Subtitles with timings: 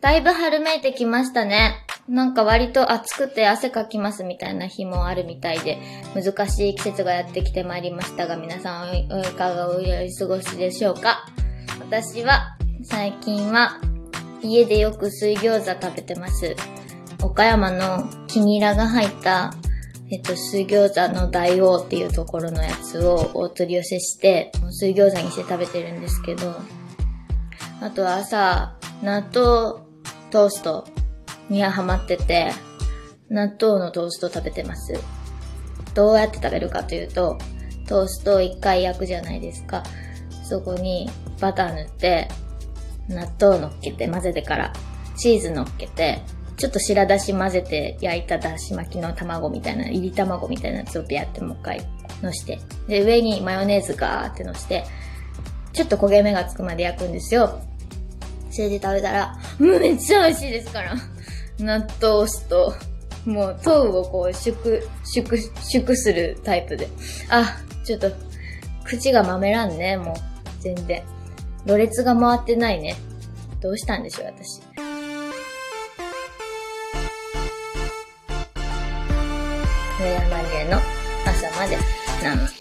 [0.00, 1.74] だいぶ春めいてきましたね。
[2.08, 5.78] なんか割と暑くて汗かきますみたいな日もあるみたいで、
[6.14, 11.26] 難しい季節がやってきてまいりましたが、皆さんおいかがお過ごしでしょうか？
[11.80, 13.80] 私は、最近は、
[14.40, 16.54] 家でよく水餃子食べてます。
[17.20, 19.52] 岡山のキニラが入った、
[20.10, 26.54] えっと、水餃子の大王っていうところのやつをお取り寄せして、水餃子にして食べてるんですけど、
[27.80, 29.87] あとは朝、納豆
[30.30, 30.86] トースト
[31.48, 32.52] にはハマってて、
[33.30, 34.94] 納豆のトースト食べてます。
[35.94, 37.38] どうやって食べるかというと、
[37.86, 39.82] トーストを一回焼くじゃないですか。
[40.44, 41.10] そこに
[41.40, 42.28] バター塗って、
[43.08, 44.72] 納豆乗っけて混ぜてから、
[45.16, 46.22] チーズ乗っけて、
[46.56, 51.80] ちょっと白だし混ぜて焼いただし巻きの卵みたいな、入り卵みたいなやつをビャってもう一回
[52.22, 54.84] 乗して、で、上にマヨネーズガーって乗して、
[55.72, 57.60] ちょっと焦げ目がつくまで焼くんですよ。
[58.58, 60.96] それで食べたら、めっちゃ美味しいですから。
[61.64, 62.74] 納豆酢と、
[63.24, 64.56] もう、糖をこう、縮、
[65.04, 66.88] 縮、縮するタイプで。
[67.30, 68.10] あ、ちょっと、
[68.82, 70.14] 口がまめらんね、もう、
[70.58, 71.04] 全然。
[71.66, 72.96] ろれつが回ってないね。
[73.60, 74.60] どうしたんでしょう、私。
[80.00, 80.78] 上山まりの
[81.24, 81.78] 朝まで
[82.20, 82.54] 生演奏。
[82.54, 82.57] 3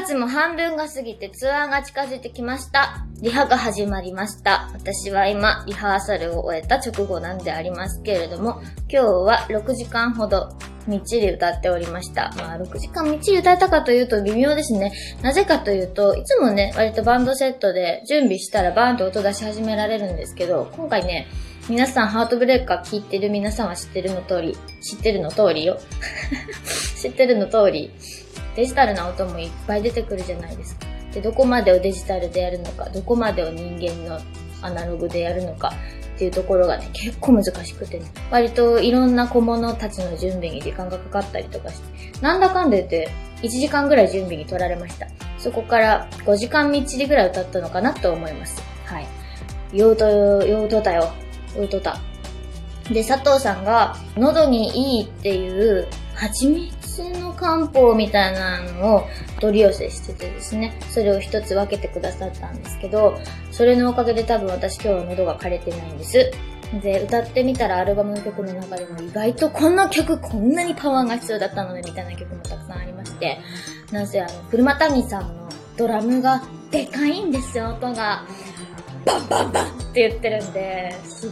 [0.00, 3.06] 月も半分が過ぎてツアーが近づいてきました。
[3.22, 4.68] リハが始まりました。
[4.74, 10.48] 私は今、リハーサルを終えた直後なんでありますけれども、今日は6時間ほど
[10.88, 12.34] みっちり歌っておりました。
[12.36, 14.92] まあ、6時間みっちり歌えたかというと微妙ですね。
[15.22, 21.28] なぜかというと、いつもね、割とバンドセットで準備したらバーンと音出し始められるんですけど、今回ね、
[21.68, 25.78] 皆さんハートブレーカー聞いてる皆さんは知ってるの通り、知ってるの通りよ。
[27.00, 27.92] 知ってるの通り、
[28.56, 30.86] デジタルな音もいっぱい出てくるじゃないですか。
[31.12, 34.20] で、どこまでをデジタルでやるのか、どこまでを人間の
[34.62, 35.72] アナログでやるのか
[36.14, 43.10] っていうところがね、結構難しくてね、割といろんな小物たちの準備に時間がかかったりとかして、なんだかんだ言って
[43.42, 45.06] 1時間ぐらい準備に取られました。
[45.38, 48.62] そこから5時間みっちりぐらい歌ったのかなと思います。
[48.86, 49.06] はい。
[49.76, 51.12] ようと、ようとたよ。
[51.56, 51.98] ようとた。
[52.90, 59.08] で、佐藤さんが喉にいいっていう蜂蜜の漢方みたいなのを
[59.40, 63.18] 取り寄せしててですね、それを一つ分けてくださったんですけど、
[63.50, 66.30] それのおかげで多分私今日は喉が枯れてないんです。
[66.82, 73.38] で、歌ってみたらアルバムの曲の中でも意外とこの曲こんなにパワーが必要だったのねみたいな曲もたくさんありまして、
[73.92, 78.24] なぜあの、車谷さんのドラムがでかいんですよ、音が。
[79.04, 81.30] バンバンバンって言ってるんで、すっ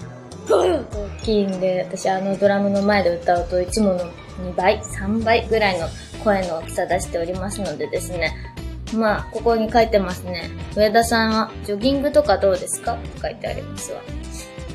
[0.49, 4.05] ごい音大きいんで、私あのドラムの前で歌うといつもの
[4.41, 5.89] 2倍、3倍ぐらいの
[6.25, 8.35] 声の大きさ出しておりますのでですね。
[8.95, 10.51] まあ、ここに書いてますね。
[10.77, 12.95] 上田さんは、ジョギングとかどうですか？
[12.95, 14.01] って書いてありますわ。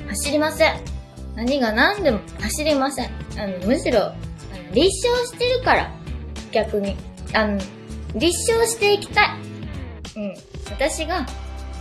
[0.10, 0.76] 走りません。
[1.36, 3.12] 何が何でも走りません。
[3.38, 4.16] あの、むしろ、あの
[4.74, 5.92] 立証してるから。
[6.52, 6.96] 逆に。
[7.34, 7.60] あの、
[8.16, 9.30] 立証していきたい。
[10.16, 10.36] うん。
[10.72, 11.26] 私が、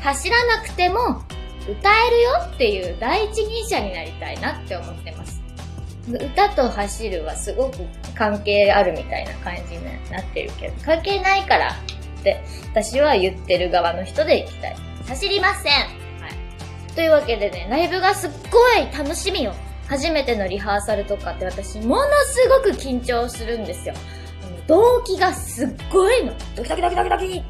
[0.03, 1.23] 走らなくても、
[1.69, 5.43] 歌えるよっていう第一人者になりたいなって思ってます。
[6.09, 7.79] 歌と走るはすごく
[8.15, 11.71] 関係あるみたいな感じになってるけど、関係ないから
[12.21, 14.77] って私は言ってる側の人で行きたい。
[15.09, 16.93] 走りませんはい。
[16.95, 19.55] というわけでね、ライブがすっごい楽しみよ。
[19.89, 23.95] 初めてのリハーサルとかって私ものすごく緊張するんですよ。
[24.67, 26.33] 動機がすっごいの。
[26.57, 27.45] ドキドキドキドキドキ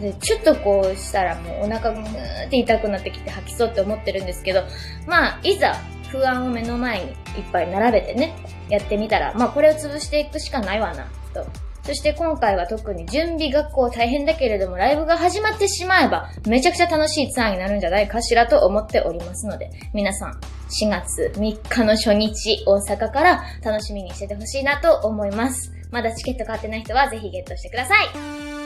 [0.00, 4.64] で、ちょっとこうしたらもうお腹がぐーって痛くなってきて吐きそうって思ってるんですけど、
[5.06, 5.76] まあ、いざ
[6.14, 7.16] 不安を目の前にいっ
[7.52, 8.36] ぱい並べてね、
[8.68, 11.44] やってみたら、まあこれを潰していくしかないわな、と。
[11.82, 20.40] そして今回は特に準備がこう大変だけれども、ライブが始まってしまえば、めちゃくちゃ楽しいツアーになるんじゃないかしらと思っておりますので、皆さん、
[20.82, 25.72] 4月3日の初日、大阪から楽しみにしててほしいなと思います。
[25.90, 28.63] まだチケット買ってない人はぜひゲットしてください。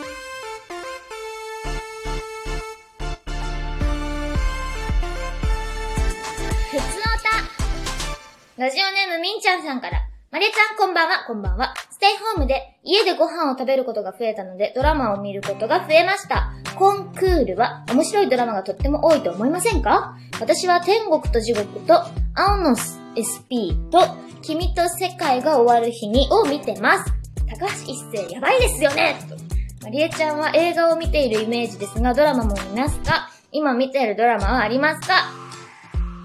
[8.58, 10.00] ラジオネームみんちゃんさんから。
[10.32, 11.74] まりえちゃんこんばんは、こんばんは。
[11.92, 16.50] ステイホームで家でご飯を食べることが増えたのでドラマを見ることが増えました。
[16.76, 20.16] コンクールは面白いドラマがとっても多いと思いませんか？
[20.40, 22.02] 私は天国と地獄と
[22.34, 22.74] 青の
[23.14, 24.00] SP と
[24.42, 27.12] 君と世界が終わる日にを見てます。
[27.46, 29.36] 高橋一生やばいですよねと
[29.84, 33.30] まりえちゃんは映画を見ているイメージですがドラマも見ますか？
[33.52, 35.30] 今見ているドラマはありますか？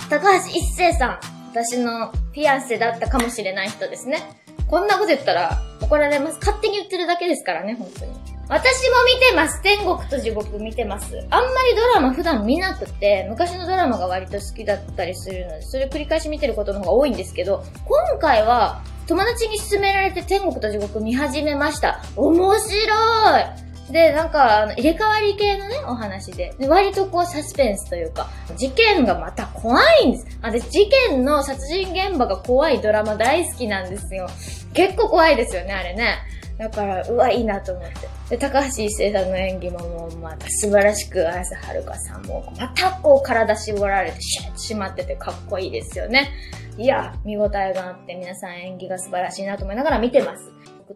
[0.10, 1.33] 高橋一生さん。
[1.54, 4.24] 私のフィアンセだったかもしれない人ですね。
[4.66, 6.40] こんなこと言ったら怒られます。
[6.40, 8.12] 勝手に言ってるだけですからね、本当に。
[8.50, 22.02] 私も見てます天国と地獄見てますあんまりドラマ普段見なくて、昔のドラマが割と好きだったりするので、それ繰り返し見てることの方が多いんですけど、今回は友達に勧められて天国と地獄見始めました。
[22.16, 26.56] 面白いで、なんか、あの、入れ替わり系のね、お話で。
[26.58, 30.40] で割とこう、サスペンスというか、事件がまた怖いんです。
[30.42, 34.28] あ、で、事件の殺人現場が怖いドラマ大好きなんですよ。
[34.74, 36.18] 結構怖いですよね、あれね。
[36.58, 38.36] だから、うわ、いいなと思って。
[38.36, 46.32] で、高橋一生さんの演技ももう、また素晴らしく、綾瀬はるかさんも、またこう、体絞られて、シュッと締まっててかっこいいですよね。
[46.80, 50.52] いや、見応えがあって、皆さん演技が素晴らしいなと思いながら見てます。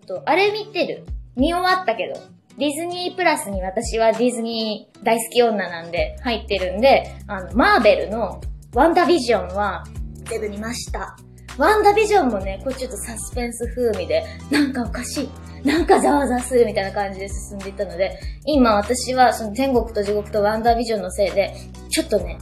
[0.08, 1.06] と、あれ見てる
[1.36, 2.20] 見終わったけど、
[2.58, 8.42] ディズニープラスに私はディズニー大好き女なんで入ってるんで、あの、マーベルの
[8.74, 9.84] ワンダビジョンは
[10.26, 11.16] 全部見ました。
[11.60, 15.30] ワンダビジョンもね、これちょっとサスペンス風味で、なんかおかしい。
[15.68, 21.54] なんかざわざわするみたいな感じで進んでいったので、今私はその天国と地獄とワンダービジョンのせいで、
[21.90, 22.40] ちょっとね、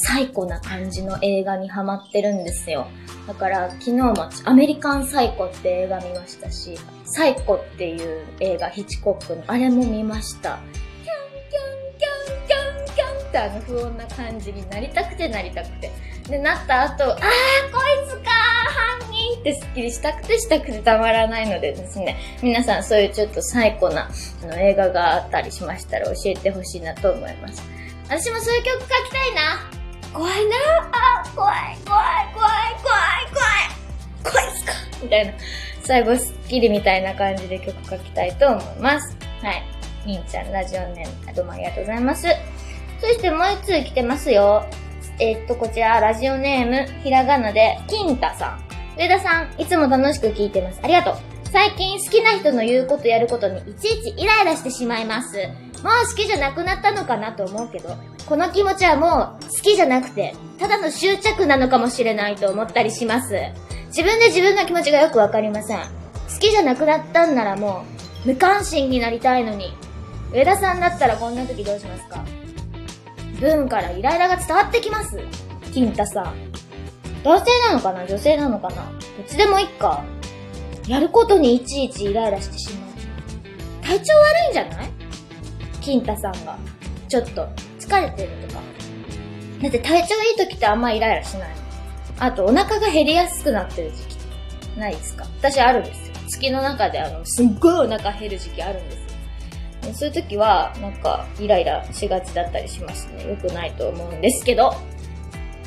[0.00, 2.86] 最高な感じの映画にハマってるんですよ。
[3.26, 4.14] だから昨日も
[4.44, 10.58] アメリカンサイコって映画見ましたし、サイコっていう映画ヒチコックのあれも見ました。
[11.04, 15.90] キャンキャンキャンキャンキャンってあの不穏な感じになりたくてなりたくて。
[16.28, 24.10] で、なった後、あーこいつかー犯人ってスッキリしたくてしたくてたまらないのでですね、皆さんそういうちょっとサイコな
[24.42, 27.62] あの映画があったりしましたら教えてほしいなと思います。
[28.06, 29.77] 私もそういう曲書きたいな。
[30.12, 30.56] 怖いな
[30.92, 33.78] あ怖い怖い怖い怖い怖い
[34.24, 34.72] 怖いっすか
[35.02, 35.32] みたいな。
[35.82, 39.16] 最後スッキリみたいな感じで曲書きたいと思います。
[39.42, 39.62] はい。
[40.06, 42.26] みんちゃん、ラジオネーム、どうもありがとうございます。
[43.00, 44.66] そしてもう一通来てますよ。
[45.20, 48.64] えー、っと、こちら、ラジオネーム、ひらがなで、金太さん。
[48.98, 50.80] 上田さん、いつも楽しく聞いてます。
[50.82, 51.16] ありがとう。
[51.50, 55.36] 最近好きな人の言うことやることにいちいちイライラしてしまいます。
[55.82, 57.96] もう好きじゃなくなったのかなと思うけど、
[58.28, 63.34] この気持ちはもう好きじゃなくて、ただの執着なのかもしれないと思ったりします。
[63.86, 65.78] 自分で自分の気持ちがよくわかりません。
[65.78, 65.84] 好
[66.38, 67.86] きじゃなくなったんならも
[68.24, 69.72] う、無関心になりたいのに、
[70.30, 72.22] 上田さんだったらこんな時どうしますか？
[73.40, 75.18] 文からイライラが伝わってきます。
[75.72, 76.34] 金太さん。
[77.24, 78.06] 男性なのかな？
[78.06, 78.76] 女性なのかな？
[78.76, 80.04] どっちでもいっか。
[80.86, 82.90] やることにいちいちイライラしてしまう。
[83.86, 84.90] 体調悪いんじゃない？
[85.80, 86.58] 金太さんが。
[87.08, 87.48] ちょっと。
[87.88, 88.60] 疲れてるとか。
[89.62, 91.48] だって体調いい時ってあんまイライラしない
[92.20, 95.24] あとお腹が減りやすくなってる時期ないですか？
[95.40, 96.14] 私あるんですよ。
[96.28, 99.94] 月の中であの、すっごいお腹減る時期あるんですよ。
[99.94, 103.26] そういう時は、なんか、イライラしがちだったりしますね。
[103.26, 104.74] 良くないと思うんですけど、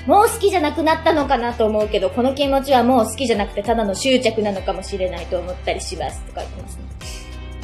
[0.05, 6.77] もう好きじゃなくなったのかなと思うけど、この気持ちはもう好きじゃなくてただの執着なのかもしれないと思ったりしますとか言ってます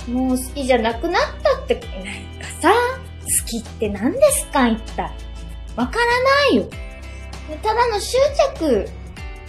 [0.07, 0.13] ね。
[0.13, 2.73] もう好きじゃなくなったって、なんかさ、
[3.41, 4.67] 好きって何ですか？
[4.67, 5.11] 一体。
[5.75, 6.65] わからないよ。
[7.61, 8.17] ただの執
[8.57, 8.89] 着、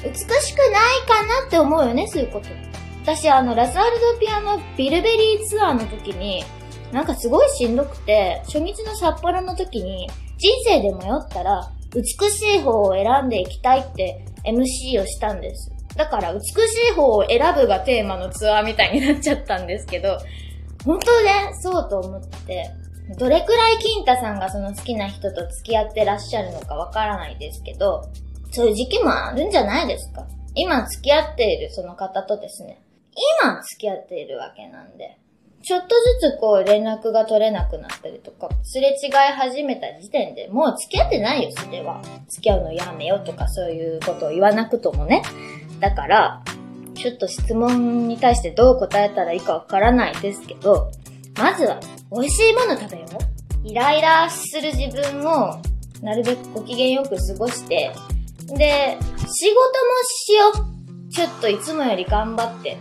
[0.05, 2.47] 美しくないかなって思うよね、そういうこと。
[3.03, 6.45] 私、あの、ラスアルドピアのビルベリーツアーの時に、
[6.93, 15.73] なんかすごいしんどくて、初日の札幌の時に、人生で迷ったら、美しい方を選んでいきたいって MC をしたんです。
[15.97, 16.45] だから、美し
[16.91, 20.19] い方を選ぶがテーマのツアーみたいになっちゃったんですけど、
[20.85, 22.71] 本当ね、そうと思って、
[23.17, 28.11] どれくらい金太さんがその好きな人と付き合ってらっしゃるのかわからないですけど、
[28.51, 30.27] そういう時期もあるんじゃないですか？
[30.55, 32.83] 今付き合っているその方とですね、
[33.43, 35.19] 今付き合っているわけなんで、
[35.63, 35.89] ちょっと
[36.21, 42.03] ずつこう連絡が取れなくなったりとか、すれ違い始めた時点でもう付き合ってないよ、それは。
[42.29, 45.23] 付き合うのやめよとかそういうことを言わなくともね。
[45.81, 46.43] だから、
[46.95, 50.91] ちょっと質問に対してどう答えたらいいかわからないですけど、
[51.39, 51.79] まずは、
[52.11, 53.07] 美味しいもの食べよ
[53.65, 53.69] う。
[53.69, 55.63] イライラする自分を、
[56.03, 57.95] なるべくご機嫌よく過ごして、
[58.49, 60.49] で、仕事もしよ
[61.09, 61.11] う。
[61.13, 62.77] ちょっといつもより頑張って。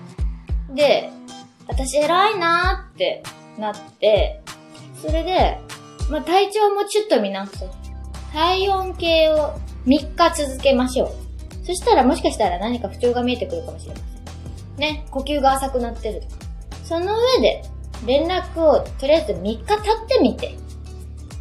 [0.73, 1.11] で、
[1.67, 3.23] 私偉いなーって
[3.59, 4.41] なって、
[5.01, 5.59] それで、
[6.09, 7.69] まあ、体調もちょっと見直そう。
[8.33, 9.53] 体温計を
[9.85, 11.65] 3日続けましょう。
[11.65, 14.79] そしたらもしかしたら何か不調が見えてくるかもしれません。
[14.79, 16.35] ね、呼吸が浅くなってるとか。
[16.83, 17.63] その上で、
[18.05, 19.77] 連絡をとりあえず3日経っ
[20.07, 20.55] てみて、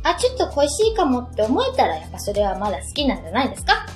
[0.03, 3.87] あ、ちょっと恋しいかもって思えたら、やっぱそれはまだ好きなんじゃないですか？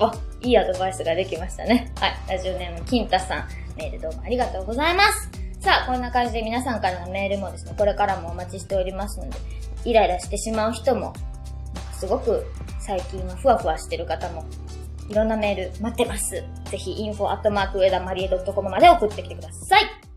[0.00, 0.12] あ、
[0.42, 1.92] いいアドバイスができましたね。
[2.00, 2.16] はい。
[2.28, 5.30] ラジオネーム、金太さん、メールどうもありがとうございます。
[5.60, 9.36] さあ、こんな感じで皆さんからのメールもですね、これからもお待ちしておりますので、
[9.84, 11.12] イライラしてしまう人も、
[11.92, 12.46] すごく
[12.80, 14.44] 最近はふわふわしてる方も、
[15.08, 16.42] いろんなメール待ってます。
[16.70, 20.09] ぜひ、info アットマーク上田まりえ .com まで送ってきてください。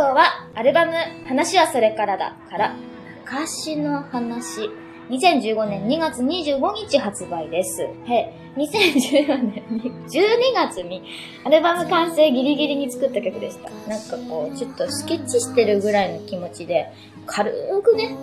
[0.00, 0.92] 今日はアルバム、
[1.26, 2.74] 話はそれからだから、
[3.22, 4.70] 昔の話。
[5.10, 7.82] 2015年2月25日発売です。
[7.82, 11.02] へ2014年に12月に
[11.44, 13.68] アルバム完成ギリギリに作った曲でした。
[13.90, 16.90] なんかこう、ちょっとスケッチしてるぐらいの気持ちで、
[17.26, 17.52] 軽
[17.84, 18.16] くね、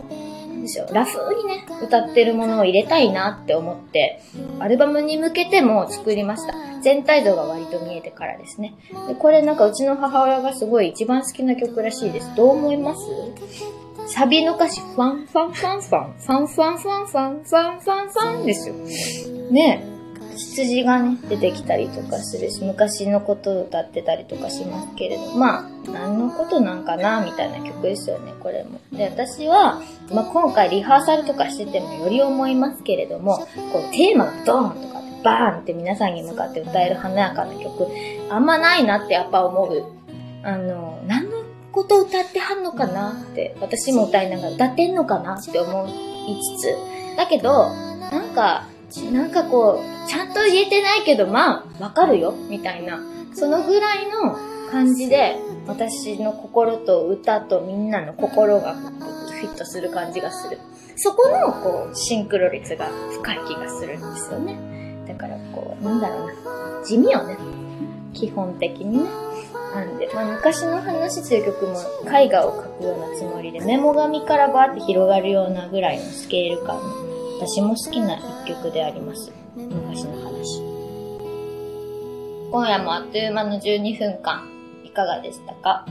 [0.68, 4.22] ですよラフにね、歌ってるものを入れたいなって思って、
[4.60, 6.54] アルバムに向けても作りました。
[6.82, 8.76] 全体像が割と見えてからですね。
[9.08, 12.36] で、これなんかうちの母親がすごい一番好きな曲らしいです。
[12.36, 13.02] どう思います？
[14.10, 18.76] サビの歌詞、ファンファンファンファン、ファンファンファンファン、ファンファンファンですよ。
[19.52, 19.97] ねえ。
[20.38, 28.80] 羊がね、出てきたりとかするし、昔のことを歌ってたりとかしますけれど、まあ、何のことなんかな、みたいな曲ですよね、これも。
[28.92, 37.88] で、私は、まあ今回リハーサルとかしててもより思いますけれども、こう、テーマがドーンとか、バーンって皆さんに向かって歌える華やかな曲、
[38.30, 39.86] あんまないなってやっぱ思う。
[40.44, 41.38] あの、何の
[41.72, 47.70] こと歌ってはんのかなって、私も歌いながら歌ってんのかなって思いつつ、だけど、
[48.12, 48.68] なんか、
[49.12, 53.00] なんかこう、ちゃんと言えてないけど、まあ、わかるよ、みたいな。
[53.34, 54.38] そのぐらいの
[54.72, 55.36] 感じで、
[55.68, 60.58] 私の心と歌とみんなの心がフィットする感じがする。
[60.96, 62.88] そこの、こう、シンクロ率が
[63.22, 64.58] 深い気がするんですよね。
[65.08, 66.84] だから、こう、なんだろうな。
[66.84, 67.38] 地味よね。
[68.14, 69.10] 基本的にね。
[69.76, 71.78] なんで、まあ、昔の話という曲も
[72.10, 79.32] 絵画を描くようなつもりで、メモ紙からバーって広がるようなぐらいのスケール感の、私も好きな一曲であります。
[79.56, 80.60] 昔の話。
[82.52, 84.50] 今夜もあっという間の12分間、
[84.84, 85.86] いかがでしたか？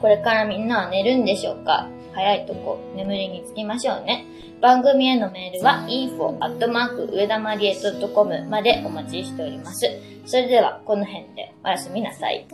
[0.00, 1.86] これからみんなは寝るんでしょうか？
[2.14, 4.24] 早いとこ、眠りにつきましょうね。
[4.62, 7.76] 番組へのメールは info アットマーク上田まりえ
[8.14, 9.86] .com までお待ちしております。
[10.24, 12.46] それでは、この辺でおやすみなさい。